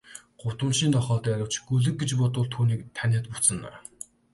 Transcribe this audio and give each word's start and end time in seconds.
Гудамжны 0.41 0.87
нохой 0.95 1.19
дайравч, 1.23 1.53
гөлөг 1.67 1.95
гэж 1.99 2.09
дуудвал 2.15 2.47
түүнийг 2.53 2.81
таниад 2.97 3.25
буцна. 3.33 3.69